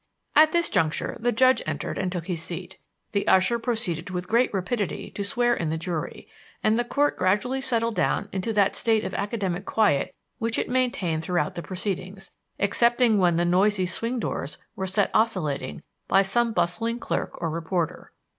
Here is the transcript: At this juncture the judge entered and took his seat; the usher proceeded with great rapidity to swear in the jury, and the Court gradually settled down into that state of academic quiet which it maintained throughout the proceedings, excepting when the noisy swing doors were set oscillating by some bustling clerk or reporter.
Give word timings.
At 0.35 0.51
this 0.51 0.67
juncture 0.71 1.15
the 1.19 1.31
judge 1.31 1.61
entered 1.67 1.99
and 1.99 2.11
took 2.11 2.25
his 2.25 2.41
seat; 2.41 2.79
the 3.11 3.27
usher 3.27 3.59
proceeded 3.59 4.09
with 4.09 4.27
great 4.27 4.51
rapidity 4.51 5.11
to 5.11 5.23
swear 5.23 5.53
in 5.55 5.69
the 5.69 5.77
jury, 5.77 6.27
and 6.63 6.79
the 6.79 6.83
Court 6.83 7.15
gradually 7.17 7.61
settled 7.61 7.93
down 7.93 8.27
into 8.31 8.51
that 8.51 8.75
state 8.75 9.03
of 9.05 9.13
academic 9.13 9.63
quiet 9.63 10.11
which 10.39 10.57
it 10.57 10.67
maintained 10.69 11.21
throughout 11.21 11.53
the 11.53 11.61
proceedings, 11.61 12.31
excepting 12.59 13.19
when 13.19 13.35
the 13.35 13.45
noisy 13.45 13.85
swing 13.85 14.17
doors 14.19 14.57
were 14.75 14.87
set 14.87 15.11
oscillating 15.13 15.83
by 16.07 16.23
some 16.23 16.51
bustling 16.51 16.97
clerk 16.97 17.39
or 17.39 17.51
reporter. 17.51 18.11